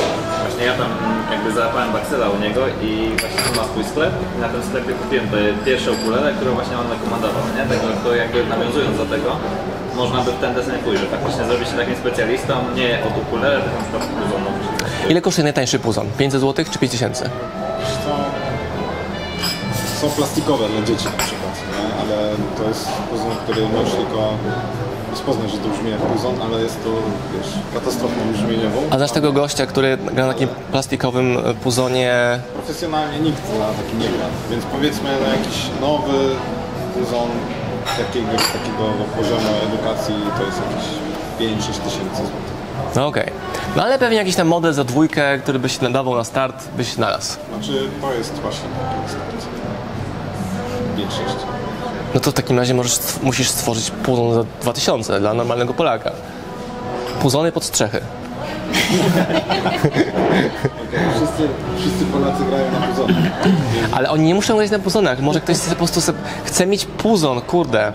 Właśnie 0.43 0.65
ja 0.71 0.75
tam 0.83 0.91
jakby 1.35 1.49
załapałem 1.53 1.93
baksyla 1.93 2.27
u 2.31 2.39
niego 2.45 2.61
i 2.87 2.91
właśnie 3.21 3.41
on 3.49 3.57
ma 3.57 3.65
swój 3.65 3.85
sklep 3.85 4.13
i 4.37 4.41
na 4.41 4.49
tym 4.49 4.63
sklepie 4.69 4.93
kupiłem 5.01 5.27
te 5.29 5.39
pierwsze 5.69 5.93
ukulele, 5.93 6.29
które 6.37 6.51
właśnie 6.51 6.77
on 6.83 6.87
rekomendował, 6.95 7.43
nie? 7.57 7.65
Tego, 7.73 7.87
to 8.05 8.15
jakby 8.15 8.39
nawiązując 8.47 8.97
do 8.99 9.07
tego, 9.15 9.31
można 9.97 10.21
by 10.25 10.31
w 10.33 10.41
ten 10.41 10.55
desen 10.55 10.79
pójść, 10.85 11.01
że 11.03 11.09
faktycznie 11.15 11.45
zrobić 11.45 11.69
się 11.69 11.77
takim 11.77 11.97
specjalistą, 11.97 12.55
nie 12.75 12.91
od 13.09 13.15
ukulele, 13.23 13.61
tylko 13.63 13.77
na 13.77 13.83
przykład 13.83 14.03
puzonu. 14.07 14.51
Ile 15.09 15.21
kosztuje 15.21 15.45
najtańszy 15.45 15.79
puzon? 15.79 16.07
500 16.19 16.41
zł 16.41 16.65
czy 16.73 16.79
5000? 16.79 17.31
Wiesz 17.81 17.97
co, 18.05 18.13
są 20.01 20.07
plastikowe 20.17 20.69
dla 20.69 20.83
dzieci 20.89 21.05
na 21.05 21.25
przykład, 21.25 21.55
nie? 21.73 21.85
ale 22.01 22.17
to 22.57 22.69
jest 22.69 22.89
puzon, 23.11 23.37
który 23.45 23.69
możesz 23.69 23.95
tylko 23.95 24.19
rozpoznać, 25.17 25.51
że 25.51 25.59
to 25.59 25.69
brzmi 25.69 25.91
jak 25.91 26.01
puzon, 26.01 26.35
ale 26.43 26.63
jest 26.63 26.85
to, 26.85 26.91
wiesz, 27.35 27.51
katastrofą 27.75 28.15
brzmieniową. 28.33 28.81
A 28.91 28.97
znasz 28.97 29.11
tego 29.11 29.33
gościa, 29.33 29.67
który 29.67 29.97
gra 29.97 30.27
na 30.27 30.33
takim 30.33 30.49
plastikowym 30.71 31.39
e, 31.39 31.55
puzonie? 31.55 32.39
Profesjonalnie 32.55 33.19
nikt 33.21 33.43
na 33.59 33.83
takim 33.83 33.99
nie 33.99 34.09
gra, 34.09 34.27
więc 34.51 34.65
powiedzmy 34.65 35.11
na 35.21 35.29
jakiś 35.29 35.57
nowy 35.81 36.19
puzon 36.95 37.29
jakiegoś 37.99 38.43
takiego 38.57 38.85
poziomu 39.17 39.51
edukacji 39.69 40.15
to 40.39 40.45
jest 40.47 40.59
jakieś 41.39 41.57
5-6 41.57 41.67
tysięcy 41.67 42.17
złotych. 42.17 42.57
No 42.97 43.07
okej. 43.07 43.31
No 43.77 43.83
ale 43.83 43.99
pewnie 43.99 44.17
jakiś 44.17 44.37
tam 44.37 44.49
model 44.49 44.73
za 44.73 44.85
dwójkę, 44.85 45.39
który 45.39 45.59
by 45.59 45.69
się 45.69 45.83
nadawał 45.83 46.15
na 46.15 46.25
start, 46.25 46.69
byś 46.77 46.93
znalazł. 46.93 47.39
Znaczy 47.55 47.73
to 48.01 48.15
jest 48.15 48.35
właśnie 48.35 48.69
taki 48.69 49.11
start. 49.11 49.47
5-6. 50.97 51.56
No 52.17 52.21
to 52.21 52.31
w 52.31 52.35
takim 52.35 52.59
razie 52.59 52.75
możesz, 52.75 52.99
musisz 53.23 53.49
stworzyć 53.49 53.91
puzon 53.91 54.35
za 54.35 54.45
2000 54.63 55.21
dla 55.21 55.35
normalnego 55.35 55.75
Polaka. 55.75 56.13
Puzony 57.23 57.53
pod 57.53 57.65
strzechy. 57.65 58.01
Wszyscy, 61.17 61.49
wszyscy 61.79 62.05
Polacy 62.13 62.45
grają 62.45 62.73
na 62.73 62.87
puzony. 62.87 63.31
Ale 63.93 64.11
oni 64.11 64.25
nie 64.25 64.35
muszą 64.35 64.57
grać 64.57 64.71
na 64.71 64.79
puzonach. 64.79 65.21
Może 65.21 65.41
ktoś 65.41 65.59
po 65.59 65.75
prostu 65.75 66.13
chce 66.45 66.67
mieć 66.67 66.85
puzon, 66.85 67.41
kurde. 67.41 67.93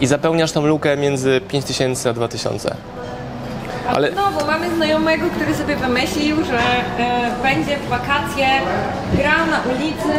I 0.00 0.06
zapełniasz 0.06 0.52
tą 0.52 0.66
lukę 0.66 0.96
między 0.96 1.40
5000 1.48 2.10
a 2.10 2.12
2000. 2.12 2.76
Ale- 3.88 3.96
Ale 3.96 4.12
znowu 4.12 4.46
mamy 4.46 4.74
znajomego, 4.76 5.26
który 5.36 5.54
sobie 5.54 5.76
wymyślił, 5.76 6.36
że 6.44 6.58
e, 6.98 7.30
będzie 7.42 7.76
w 7.76 7.88
wakacje 7.88 8.46
grał 9.14 9.46
na 9.50 9.60
ulicy 9.74 10.18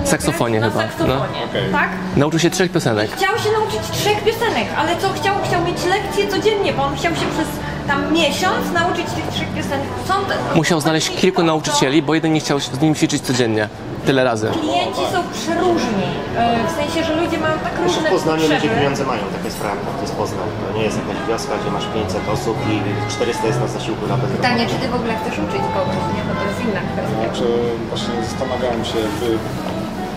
na 0.00 0.06
Saksofonie 0.06 0.60
na 0.60 0.70
chyba, 0.70 0.82
saksofonie, 0.82 1.12
no. 1.40 1.44
Okej. 1.50 1.72
tak? 1.72 1.88
Nauczył 2.16 2.40
się 2.40 2.50
trzech 2.50 2.72
piosenek. 2.72 3.10
Chciał 3.16 3.38
się 3.38 3.48
nauczyć 3.52 3.80
trzech 3.92 4.24
piosenek, 4.24 4.66
ale 4.76 4.96
co 4.96 5.08
chciał? 5.12 5.34
Chciał 5.48 5.64
mieć 5.64 5.84
lekcje 5.84 6.28
codziennie, 6.28 6.72
bo 6.72 6.82
on 6.84 6.96
chciał 6.96 7.12
się 7.14 7.26
przez 7.34 7.48
tam 7.88 8.12
miesiąc 8.12 8.72
nauczyć 8.74 9.06
tych 9.06 9.26
trzech 9.34 9.48
piosenek. 9.48 9.86
Są 10.08 10.14
te, 10.14 10.34
Musiał 10.56 10.80
znaleźć 10.80 11.10
kilku 11.20 11.42
nauczycieli, 11.42 12.02
bo 12.02 12.14
jeden 12.14 12.32
nie 12.32 12.40
chciał 12.40 12.60
z 12.60 12.80
nim 12.80 12.94
ćwiczyć 12.94 13.22
codziennie. 13.22 13.68
Tyle 14.08 14.24
razy. 14.24 14.46
Klienci 14.64 15.04
są 15.14 15.18
przeróżni, 15.38 16.08
e, 16.36 16.68
w 16.70 16.72
sensie, 16.80 16.98
że 17.08 17.12
ludzie 17.22 17.38
mają 17.44 17.56
tak 17.66 17.74
W 17.80 17.82
różne 17.86 18.08
Poznaniu 18.16 18.42
ludzie 18.42 18.54
potrzeby. 18.54 18.74
pieniądze 18.76 19.02
mają, 19.12 19.22
tak 19.36 19.44
jest 19.48 19.58
prawda. 19.64 19.88
To 19.98 20.02
jest 20.06 20.14
Poznań. 20.22 20.48
To 20.64 20.78
nie 20.78 20.84
jest 20.88 20.96
jakaś 21.02 21.18
wioska, 21.28 21.52
gdzie 21.60 21.70
masz 21.76 21.86
500 21.94 22.28
osób 22.36 22.56
i 22.72 22.74
400 23.16 23.46
jest 23.50 23.60
na 23.64 23.68
zasiłku 23.76 24.04
na 24.12 24.16
bezrobocie. 24.20 24.42
Pytanie, 24.42 24.64
czy 24.70 24.76
ty 24.82 24.86
w 24.94 24.96
ogóle 24.98 25.12
chcesz 25.20 25.36
uczyć 25.46 25.62
kogoś, 25.76 25.98
nie? 26.14 26.22
Bo 26.28 26.32
to 26.40 26.42
jest 26.48 26.60
inna 26.66 26.82
kwestia. 26.90 27.16
Znaczy 27.24 27.46
właśnie 27.90 28.12
zastanawiałem 28.28 28.82
się, 28.90 29.00
czy, 29.18 29.28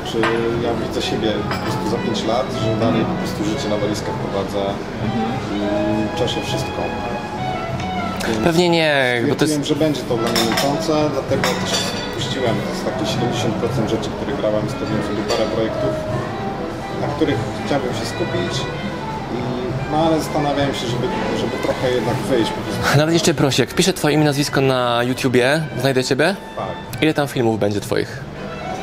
czy 0.10 0.17
ja 0.65 0.71
widzę 0.81 1.01
siebie 1.12 1.29
po 1.53 1.57
prostu 1.63 1.83
za 1.93 1.98
5 2.05 2.17
lat, 2.31 2.48
że 2.63 2.69
dalej 2.86 3.01
po 3.12 3.15
prostu 3.21 3.39
życie 3.51 3.67
na 3.74 3.77
walizkach 3.83 4.15
prowadzę 4.24 4.63
i 5.55 5.60
czaszę 6.19 6.39
wszystko. 6.48 6.79
Więc 8.27 8.39
Pewnie 8.48 8.67
nie, 8.77 8.93
bo 9.29 9.36
to 9.39 9.43
jest... 9.45 9.53
Stwierdziłem, 9.53 9.63
że 9.71 9.75
będzie 9.86 10.01
to 10.10 10.13
dla 10.21 10.29
mnie 10.33 10.43
męczące, 10.50 10.93
dlatego 11.15 11.45
też 11.62 11.74
puściłem 12.31 12.55
z 12.81 12.85
takie 12.85 13.05
70% 13.85 13.89
rzeczy, 13.89 14.09
które 14.09 14.38
grałem, 14.38 14.69
stawiłem 14.69 15.03
sobie 15.03 15.23
parę 15.29 15.45
projektów, 15.55 15.89
na 17.01 17.07
których 17.07 17.35
chciałbym 17.65 17.93
się 17.93 18.05
skupić. 18.05 18.61
I, 19.35 19.41
no 19.91 19.97
ale 19.97 20.19
zastanawiałem 20.19 20.73
się, 20.73 20.88
żeby, 20.88 21.07
żeby 21.39 21.63
trochę 21.63 21.91
jednak 21.91 22.15
wyjść 22.15 22.51
po 22.51 22.61
prostu. 22.61 22.97
Nawet 22.97 23.13
jeszcze 23.13 23.33
proszę, 23.33 23.61
jak 23.63 23.69
wpiszę 23.69 23.93
twoje 23.93 24.15
imię, 24.15 24.25
nazwisko 24.25 24.61
na 24.61 25.03
YouTubie, 25.03 25.61
znajdę 25.79 26.03
ciebie? 26.03 26.35
Tak. 26.57 27.01
Ile 27.03 27.13
tam 27.13 27.27
filmów 27.27 27.59
będzie 27.59 27.81
twoich? 27.81 28.19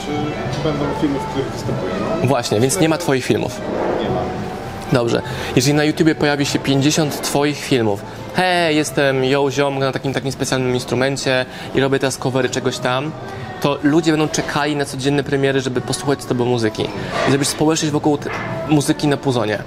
Czy 0.06 0.62
będą 0.68 0.84
filmy, 1.00 1.18
w 1.18 1.24
których 1.24 1.48
występuję? 1.52 1.92
No, 2.22 2.26
Właśnie, 2.28 2.60
więc 2.60 2.80
nie 2.80 2.88
ma 2.88 2.98
twoich 2.98 3.24
filmów. 3.24 3.60
nie 4.02 4.08
ma. 4.10 4.20
Dobrze. 4.92 5.22
Jeżeli 5.56 5.74
na 5.74 5.84
YouTubie 5.84 6.14
pojawi 6.14 6.46
się 6.46 6.58
50 6.58 7.22
Twoich 7.22 7.58
filmów, 7.58 8.02
hej, 8.38 8.76
jestem 8.76 9.24
yo 9.24 9.50
ziom 9.50 9.78
na 9.78 9.92
takim 9.92 10.12
takim 10.12 10.32
specjalnym 10.32 10.74
instrumencie 10.74 11.46
i 11.74 11.80
robię 11.80 11.98
teraz 11.98 12.18
covery 12.18 12.48
czegoś 12.48 12.78
tam, 12.78 13.12
to 13.60 13.78
ludzie 13.82 14.10
będą 14.10 14.28
czekali 14.28 14.76
na 14.76 14.84
codzienne 14.84 15.24
premiery, 15.24 15.60
żeby 15.60 15.80
posłuchać 15.80 16.22
z 16.22 16.26
Tobą 16.26 16.44
muzyki. 16.44 16.82
I 17.28 17.30
zrobisz 17.30 17.48
społeczność 17.48 17.92
wokół 17.92 18.18
muzyki 18.68 19.08
na 19.08 19.16
puzonie. 19.16 19.58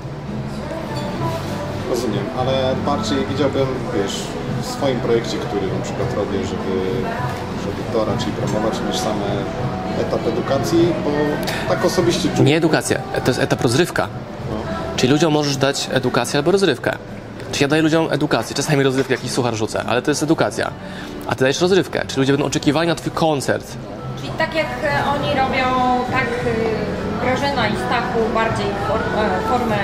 Rozumiem, 1.90 2.26
ale 2.38 2.76
bardziej 2.86 3.18
widziałbym, 3.32 3.68
wiesz, 3.96 4.16
w 4.62 4.66
swoim 4.66 5.00
projekcie, 5.00 5.38
który 5.38 5.68
na 5.68 5.84
przykład 5.84 6.14
robię, 6.16 6.38
żeby, 6.38 6.74
żeby 7.62 7.94
to 7.94 8.06
raczej 8.06 8.32
promować 8.32 8.74
niż 8.88 8.98
same 8.98 9.26
etap 10.02 10.28
edukacji, 10.28 10.88
bo 11.04 11.12
tak 11.70 11.86
osobiście 11.86 12.30
czuję. 12.30 12.44
Nie 12.44 12.58
edukacja, 12.58 13.00
to 13.24 13.32
jest 13.32 13.40
etap 13.40 13.62
rozrywka. 13.62 14.08
Czyli 14.96 15.14
ludziom 15.14 15.34
możesz 15.34 15.58
dać 15.58 15.90
edukację 15.94 16.38
albo 16.38 16.52
rozrywkę. 16.52 16.98
Czy 17.52 17.64
ja 17.64 17.68
daję 17.68 17.82
ludziom 17.82 18.08
edukację, 18.12 18.56
czasami 18.56 18.84
rozrywkę, 18.84 19.14
jakiś 19.14 19.32
suchar 19.32 19.56
rzucę, 19.56 19.84
ale 19.88 20.02
to 20.02 20.12
jest 20.12 20.24
edukacja. 20.24 20.72
A 21.28 21.36
ty 21.36 21.42
dajesz 21.42 21.62
rozrywkę, 21.62 22.06
czyli 22.08 22.20
ludzie 22.20 22.34
będą 22.34 22.46
oczekiwali 22.46 22.88
na 22.88 22.96
twój 22.96 23.12
koncert. 23.12 23.78
Czyli 24.18 24.32
tak 24.38 24.56
jak 24.56 24.68
e, 24.84 25.06
oni 25.10 25.30
robią, 25.30 25.66
tak 26.12 26.24
e, 26.24 27.02
Grażyna 27.22 27.68
i 27.68 27.72
Stachu 27.76 28.20
bardziej 28.34 28.66
e, 28.66 29.50
formę 29.50 29.78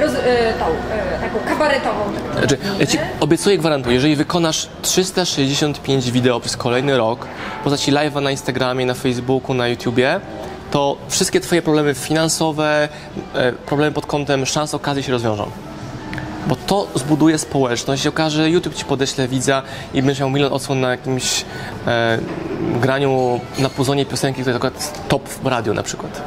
roz, 0.00 0.12
e, 0.14 0.52
tą, 0.52 0.64
e, 0.64 1.20
taką 1.20 1.48
kabaretową. 1.48 2.00
Znaczy, 2.38 2.58
ja 2.78 2.86
ci 2.86 2.98
obiecuję, 3.20 3.58
gwarantuję, 3.58 3.94
jeżeli 3.94 4.16
wykonasz 4.16 4.68
365 4.82 6.10
wideo 6.10 6.40
przez 6.40 6.56
kolejny 6.56 6.96
rok, 6.96 7.26
poza 7.64 7.76
ci 7.76 7.92
live'a 7.92 8.22
na 8.22 8.30
Instagramie, 8.30 8.86
na 8.86 8.94
Facebooku, 8.94 9.54
na 9.54 9.68
YouTubie, 9.68 10.20
to 10.70 10.96
wszystkie 11.08 11.40
twoje 11.40 11.62
problemy 11.62 11.94
finansowe, 11.94 12.88
e, 13.34 13.52
problemy 13.52 13.92
pod 13.92 14.06
kątem 14.06 14.46
szans, 14.46 14.74
okazji 14.74 15.02
się 15.02 15.12
rozwiążą. 15.12 15.50
Bo 16.46 16.56
to 16.56 16.86
zbuduje 16.94 17.38
społeczność 17.38 18.04
i 18.04 18.08
okaże, 18.08 18.42
że 18.42 18.50
YouTube 18.50 18.74
ci 18.74 18.84
podeśle 18.84 19.28
widza 19.28 19.62
i 19.94 20.02
będziesz 20.02 20.20
miał 20.20 20.30
milion 20.30 20.52
odsłon 20.52 20.80
na 20.80 20.90
jakimś 20.90 21.44
e, 21.86 22.18
graniu 22.80 23.40
na 23.58 23.68
puzonie 23.68 24.06
piosenki, 24.06 24.40
która 24.40 24.56
jest 24.56 24.64
akurat 24.66 25.08
top 25.08 25.28
w 25.28 25.46
radiu 25.46 25.74
na 25.74 25.82
przykład. 25.82 26.22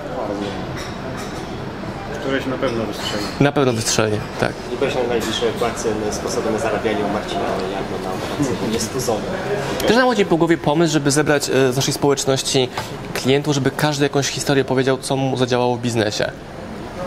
Któreś 2.20 2.46
na 2.46 2.58
pewno 2.58 2.86
wystrzeli. 2.86 3.24
Na 3.40 3.52
pewno 3.52 3.74
wystrzelnie, 3.74 4.18
tak. 4.40 4.54
I 4.74 4.78
weź 4.78 4.96
na 4.96 5.04
najbliższej 5.04 5.52
pracy 5.52 5.90
sposobem 6.12 6.54
na 6.54 6.60
zarabianie 6.60 7.06
u 7.06 7.14
Marcina 7.14 7.42
Jagno 7.42 7.98
na 8.04 8.14
operacji. 8.14 8.72
Nie 8.72 8.80
stuzony. 8.80 9.22
Też 9.88 9.96
nam 9.96 10.08
chodzi 10.08 10.26
po 10.26 10.38
głowie 10.38 10.58
pomysł, 10.58 10.94
żeby 10.94 11.12
zebrać 11.12 11.50
e, 11.50 11.74
z 11.74 11.76
naszej 11.76 11.94
społeczności 11.94 12.70
klientów, 13.14 13.54
żeby 13.54 13.72
każdy 13.72 14.06
jakąś 14.06 14.28
historię 14.28 14.66
powiedział, 14.66 14.98
co 14.98 15.16
mu 15.16 15.38
zadziałało 15.38 15.76
w 15.76 15.82
biznesie. 15.82 16.32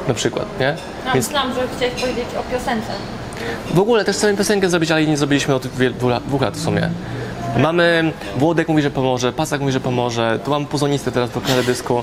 Na 0.09 0.15
przykład, 0.15 0.61
nie? 0.61 0.77
No, 1.07 1.13
Więc 1.15 1.27
myślałam, 1.27 1.55
że 1.55 1.61
chciałeś 1.77 1.95
powiedzieć 2.01 2.25
o 2.41 2.53
piosence. 2.53 2.93
w 3.75 3.79
ogóle 3.79 4.05
też 4.05 4.17
chcemy 4.17 4.37
piosenkę 4.37 4.71
zrobić, 4.71 4.91
ale 4.91 5.01
jej 5.01 5.11
nie 5.11 5.17
zrobiliśmy 5.17 5.55
od 5.55 5.67
dwóch 6.27 6.41
lat, 6.43 6.55
w 6.57 6.63
sumie. 6.63 6.91
Mamy, 7.57 8.13
Włodek 8.37 8.69
mówi, 8.69 8.83
że 8.83 8.91
pomoże, 8.91 9.33
Pasak 9.33 9.61
mówi, 9.61 9.73
że 9.73 9.81
pomoże, 9.81 10.39
tu 10.45 10.51
mam 10.51 10.67
puzonistę 10.67 11.13
teraz 11.13 11.31
po 11.31 11.41
teledysku 11.41 12.03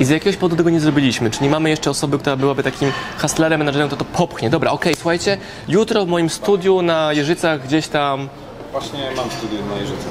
i 0.00 0.04
z 0.04 0.08
jakiegoś 0.08 0.36
powodu 0.36 0.56
tego 0.56 0.70
nie 0.70 0.80
zrobiliśmy, 0.80 1.30
czyli 1.30 1.48
mamy 1.50 1.70
jeszcze 1.70 1.90
osoby, 1.90 2.18
która 2.18 2.36
byłaby 2.36 2.62
takim 2.62 2.92
hustlerem, 3.18 3.58
menadżerem, 3.58 3.88
to 3.88 3.96
to 3.96 4.04
popchnie. 4.04 4.50
Dobra, 4.50 4.70
okej, 4.70 4.94
słuchajcie, 4.94 5.38
jutro 5.68 6.04
w 6.04 6.08
moim 6.08 6.30
studiu 6.30 6.82
na 6.82 7.12
Jeżycach 7.12 7.62
gdzieś 7.62 7.88
tam 7.88 8.28
Właśnie 8.72 9.00
mam 9.16 9.30
studium 9.30 9.68
na 9.68 9.76
Jeżyce. 9.76 10.08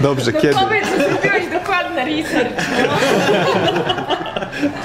Dobrze, 0.00 0.32
No 0.32 0.60
powiedz, 0.60 0.84
że 0.98 1.08
zrobiłeś 1.08 1.52
dokładny 1.52 2.04
research. 2.04 2.52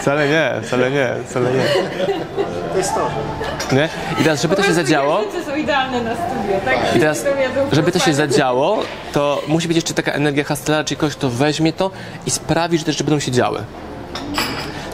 Wcale 0.02 0.28
nie, 0.30 0.52
wcale 0.68 0.92
nie, 0.92 1.10
wcale 1.30 1.50
nie. 1.52 1.64
To 2.72 2.78
jest 2.78 2.96
to. 2.96 3.10
Nie? 3.76 3.90
I 4.22 4.24
teraz, 4.24 4.42
żeby 4.42 4.56
to 4.56 4.64
się 4.64 4.74
zadziało, 4.74 5.24
Rzeczy 5.24 5.46
są 5.46 5.56
idealne 5.56 6.02
na 6.02 6.16
studio, 6.16 6.60
tak? 6.66 6.96
i 6.96 7.00
teraz, 7.00 7.26
żeby 7.72 7.92
to 7.92 8.00
się 8.00 8.14
zadziało, 8.14 8.80
to 9.14 9.42
musi 9.48 9.68
być 9.68 9.76
jeszcze 9.78 9.94
taka 9.94 10.12
energia 10.12 10.44
hustlera, 10.44 10.84
czyli 10.84 10.98
ktoś, 10.98 11.16
kto 11.16 11.30
weźmie 11.30 11.74
to 11.74 11.92
i 12.26 12.32
sprawi, 12.32 12.78
że 12.78 12.86
te 12.86 12.92
rzeczy 12.92 13.04
będą 13.04 13.20
się 13.20 13.32
działy. 13.32 13.60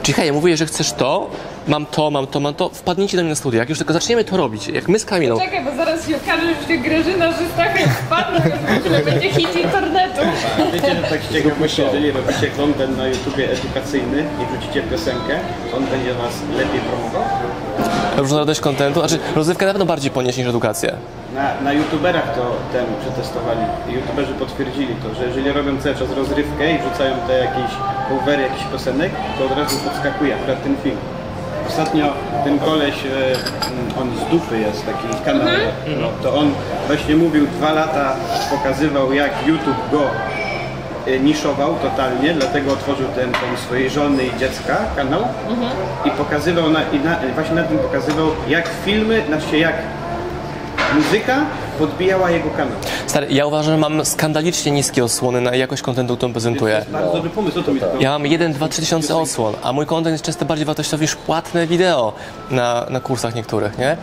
Czyli 0.03 0.13
hej, 0.13 0.27
ja 0.27 0.34
mówię, 0.34 0.58
że 0.58 0.65
chcesz 0.65 0.94
to, 0.94 1.30
mam 1.67 1.86
to, 1.86 2.12
mam 2.12 2.27
to, 2.27 2.39
mam 2.39 2.53
to, 2.53 2.70
wpadnijcie 2.70 3.17
do 3.17 3.24
mnie 3.24 3.29
na 3.29 3.36
studia. 3.36 3.60
Jak 3.60 3.70
już 3.70 3.77
tylko 3.77 3.93
zaczniemy 3.93 4.24
to 4.24 4.38
robić, 4.38 4.67
jak 4.67 4.88
my 4.88 5.00
z 5.00 5.05
Kamilą, 5.05 5.39
Czekaj, 5.39 5.65
bo 5.65 5.75
zaraz 5.75 6.08
się 6.08 6.15
okaże, 6.15 6.41
że 6.62 6.67
się 6.67 6.77
Grażyna 6.77 7.32
Żystaka 7.32 7.79
wpadnie, 8.05 8.51
że 8.98 9.03
będzie 9.03 9.29
hit 9.29 9.55
internetu. 9.55 10.22
Wiecie, 10.74 10.96
że 10.96 11.01
tak 11.10 11.22
ciekawości, 11.32 11.82
jeżeli 11.82 12.12
robicie 12.12 12.48
content 12.58 12.98
na 12.98 13.08
YouTubie 13.08 13.51
edukacyjny 13.51 14.24
i 14.41 14.58
wrzucicie 14.58 14.82
piosenkę, 14.84 15.39
to 15.72 15.77
on 15.77 15.86
będzie 15.86 16.13
was 16.13 16.34
lepiej 16.58 16.79
promował? 16.79 17.24
różnorodność 18.17 18.60
kontentu, 18.60 19.00
znaczy 19.00 19.20
rozrywkę 19.36 19.65
na 19.65 19.72
pewno 19.72 19.86
bardziej 19.86 20.12
ponieść 20.12 20.38
niż 20.38 20.48
edukację. 20.48 20.93
Na, 21.36 21.62
na 21.62 21.74
YouTuberach 21.74 22.36
to 22.36 22.55
ten 22.74 22.86
przetestowali 23.01 23.60
YouTuberzy 23.88 24.34
potwierdzili 24.34 24.96
to, 25.03 25.15
że 25.15 25.25
jeżeli 25.25 25.51
robią 25.51 25.77
cały 25.82 25.96
czas 25.96 26.12
rozrywkę 26.17 26.74
i 26.75 26.77
wrzucają 26.79 27.15
te 27.27 27.38
jakieś 27.38 27.72
covery 28.10 28.41
jakichś 28.43 28.63
piosenek, 28.72 29.12
to 29.38 29.46
od 29.46 29.58
razu 29.58 29.77
podskakuje 29.77 30.36
akurat 30.36 30.63
ten 30.63 30.75
film. 30.84 30.98
Ostatnio 31.67 32.05
ten 32.43 32.60
koleś, 32.60 32.96
e, 33.05 34.00
on 34.01 34.12
z 34.17 34.32
dupy 34.32 34.60
jest, 34.60 34.86
taki 34.86 35.24
kanał, 35.25 35.48
no, 36.01 36.08
to 36.24 36.36
on 36.36 36.51
właśnie 36.88 37.15
mówił 37.15 37.48
dwa 37.48 37.72
lata, 37.72 38.15
pokazywał 38.50 39.13
jak 39.13 39.32
YouTube 39.48 39.91
go 39.91 40.01
e, 41.08 41.20
niszował 41.20 41.75
totalnie, 41.75 42.34
dlatego 42.34 42.74
otworzył 42.74 43.08
ten, 43.15 43.32
ten 43.32 43.58
swojej 43.58 43.89
żony 43.89 44.24
i 44.24 44.39
dziecka 44.39 44.77
kanał 44.96 45.22
i 46.05 46.12
pokazywał, 46.12 46.70
na, 46.70 46.79
i 46.82 47.00
na, 47.00 47.20
właśnie 47.36 47.55
na 47.55 47.63
tym 47.63 47.77
pokazywał 47.77 48.27
jak 48.48 48.70
filmy, 48.86 49.24
znaczy 49.27 49.58
jak 49.58 49.75
muzyka 50.96 51.46
podbijała 51.80 52.32
jego 52.32 52.50
kanał. 52.50 52.74
Stary, 53.08 53.27
ja 53.30 53.46
uważam, 53.46 53.74
że 53.74 53.77
mam 53.77 54.06
skandalicznie 54.06 54.72
niskie 54.72 55.03
osłony 55.03 55.42
na 55.42 55.56
jakość 55.56 55.82
kontentu, 55.82 56.18
którą 56.18 56.32
prezentuję. 56.32 56.86
Bardzo 56.92 57.13
dobry 57.13 57.30
pomysł, 57.30 57.60
o 57.60 57.63
to 57.63 57.74
mi 57.74 57.80
tylko... 57.80 57.98
Ja 58.00 58.12
mam 58.12 58.25
1, 58.25 58.53
2, 58.53 58.68
3 58.68 58.82
tysiące 58.82 59.15
odsłon, 59.18 59.53
a 59.63 59.74
mój 59.74 59.86
kontent 59.86 60.13
jest 60.13 60.24
często 60.24 60.46
bardziej 60.46 60.65
wartościowy 60.65 61.03
niż 61.03 61.15
płatne 61.15 61.68
wideo 61.68 62.13
na, 62.51 62.86
na 62.89 63.00
kursach 63.00 63.36
niektórych, 63.36 63.77
nie? 63.77 63.98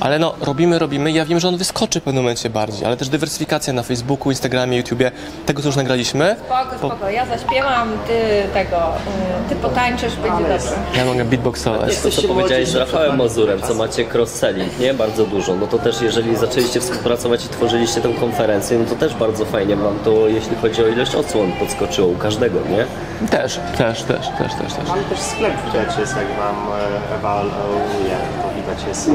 Ale 0.00 0.18
no, 0.18 0.34
robimy, 0.40 0.78
robimy. 0.78 1.12
Ja 1.12 1.24
wiem, 1.24 1.40
że 1.40 1.48
on 1.48 1.56
wyskoczy 1.56 2.00
w 2.00 2.02
pewnym 2.02 2.24
momencie 2.24 2.50
bardziej, 2.50 2.86
ale 2.86 2.96
też 2.96 3.08
dywersyfikacja 3.08 3.72
na 3.72 3.82
Facebooku, 3.82 4.30
Instagramie, 4.30 4.76
YouTubie, 4.76 5.10
tego 5.46 5.62
co 5.62 5.68
już 5.68 5.76
nagraliśmy. 5.76 6.36
Spoko, 6.46 6.78
spoko, 6.78 7.10
ja 7.10 7.26
zaśpiewam, 7.26 7.88
ty 8.06 8.42
tego, 8.54 8.76
y, 8.76 9.48
ty 9.48 9.56
potańczysz, 9.56 10.16
będzie 10.16 10.48
dobrze. 10.48 10.70
Ja 10.96 11.04
mogę 11.04 11.24
beatboxować. 11.24 11.98
To, 11.98 12.10
co 12.10 12.22
powiedziałeś 12.22 12.68
z 12.68 12.74
Rafałem 12.74 13.16
Mazurem, 13.18 13.62
co 13.62 13.74
macie 13.74 14.04
cross-selling, 14.04 14.80
nie? 14.80 14.94
Bardzo 14.94 15.26
dużo. 15.26 15.54
No 15.56 15.66
to 15.66 15.78
też, 15.78 16.02
jeżeli 16.02 16.36
zaczęliście 16.36 16.80
współpracować 16.80 17.44
i 17.44 17.48
tworzyliście 17.48 18.00
tę 18.00 18.08
konferencję, 18.20 18.78
no 18.78 18.84
to 18.84 18.94
też 18.94 19.14
bardzo 19.14 19.44
fajnie 19.44 19.76
wam 19.76 19.98
to, 20.04 20.28
jeśli 20.28 20.56
chodzi 20.56 20.84
o 20.84 20.86
ilość 20.86 21.14
odsłon, 21.14 21.52
podskoczyło 21.52 22.08
u 22.08 22.16
każdego, 22.16 22.58
nie? 22.70 22.86
Też, 23.28 23.60
też, 23.78 24.02
też, 24.02 24.28
też, 24.38 24.54
też, 24.54 24.74
też. 24.74 24.90
Ale 24.92 25.02
też 25.02 25.18
sklep 25.18 25.52
widać 25.66 25.98
jest, 25.98 26.16
jak 26.16 26.38
wam 26.38 26.56
e, 27.12 27.14
ewaluuje, 27.14 28.16
to 28.42 28.45
widać 28.66 28.84
jest, 28.88 29.10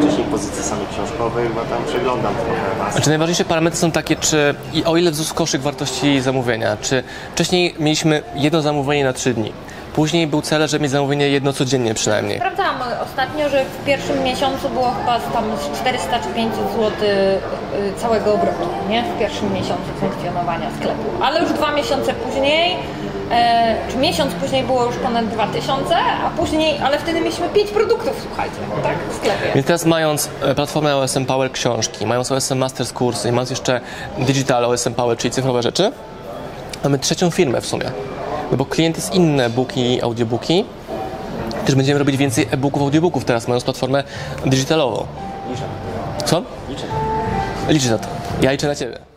wcześniej 0.00 0.26
pozycji 0.30 0.62
samych 0.62 0.88
książkowych, 0.88 1.54
bo 1.54 1.60
tam 1.60 1.84
przeglądam 1.86 2.34
trochę 2.34 2.78
was. 2.78 2.92
Znaczy 2.94 3.08
najważniejsze 3.08 3.44
parametry 3.44 3.78
są 3.78 3.90
takie, 3.90 4.16
czy 4.16 4.54
i 4.72 4.84
o 4.84 4.96
ile 4.96 5.10
wzrósł 5.10 5.34
koszyk 5.34 5.60
wartości 5.60 6.20
zamówienia, 6.20 6.76
czy 6.80 7.02
wcześniej 7.34 7.74
mieliśmy 7.78 8.22
jedno 8.34 8.62
zamówienie 8.62 9.04
na 9.04 9.12
trzy 9.12 9.34
dni, 9.34 9.52
później 9.94 10.26
był 10.26 10.42
cel, 10.42 10.68
żeby 10.68 10.82
mieć 10.82 10.92
zamówienie 10.92 11.28
jedno 11.28 11.52
codziennie 11.52 11.94
przynajmniej. 11.94 12.38
Sprawdzałam 12.38 12.76
ostatnio, 13.04 13.48
że 13.48 13.64
w 13.64 13.84
pierwszym 13.84 14.22
miesiącu 14.24 14.68
było 14.68 14.90
chyba 14.90 15.20
tam 15.20 15.44
z 15.74 15.80
400 15.80 16.18
czy 16.18 16.28
500 16.28 16.58
zł 16.72 16.90
y, 17.02 18.00
całego 18.00 18.34
obrotu, 18.34 18.68
nie? 18.88 19.02
W 19.02 19.18
pierwszym 19.18 19.52
miesiącu 19.52 19.90
funkcjonowania 20.00 20.70
sklepu. 20.78 21.04
Ale 21.22 21.40
już 21.40 21.52
dwa 21.52 21.72
miesiące 21.72 22.14
później, 22.14 22.76
e, 23.30 23.76
czy 23.90 23.96
miesiąc 23.96 24.34
później 24.34 24.62
było 24.62 24.84
już 24.84 24.96
ponad 24.96 25.28
2000, 25.28 25.96
a 25.96 26.30
później, 26.30 26.78
ale 26.78 26.98
wtedy 26.98 27.20
mieliśmy 27.20 27.48
5 27.48 27.70
produktów, 27.70 28.26
słuchajcie, 28.28 28.56
tak? 28.82 28.96
W 29.10 29.16
sklepie. 29.16 29.52
Więc 29.54 29.66
teraz 29.66 29.84
mając 29.84 30.30
e, 30.42 30.54
platformę 30.54 30.96
OSM 30.96 31.24
Power 31.24 31.52
książki, 31.52 32.06
mając 32.06 32.32
OSM 32.32 32.58
Masters 32.58 32.92
kursy 32.92 33.28
i 33.28 33.32
mając 33.32 33.50
jeszcze 33.50 33.80
digital 34.18 34.64
OSM 34.64 34.94
Power, 34.94 35.18
czyli 35.18 35.30
cyfrowe 35.30 35.62
rzeczy, 35.62 35.92
mamy 36.84 36.98
trzecią 36.98 37.30
firmę 37.30 37.60
w 37.60 37.66
sumie. 37.66 37.90
No 38.50 38.56
bo 38.56 38.64
klient 38.64 38.96
jest 38.96 39.14
inne 39.14 39.44
e-booki 39.44 39.94
i 39.94 40.02
audiobooki. 40.02 40.64
Też 41.66 41.74
będziemy 41.74 41.98
robić 41.98 42.16
więcej 42.16 42.48
e-booków, 42.50 42.82
audiobooków 42.82 43.24
teraz, 43.24 43.48
mając 43.48 43.64
platformę 43.64 44.04
digitalową. 44.46 45.06
Co? 46.24 46.42
Liczę. 46.68 46.82
Liczę 47.68 47.90
na 47.90 47.98
to. 47.98 48.08
Ja 48.42 48.52
liczę 48.52 48.66
na 48.66 48.74
Ciebie. 48.74 49.09